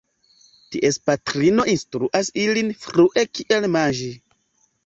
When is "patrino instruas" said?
1.09-2.33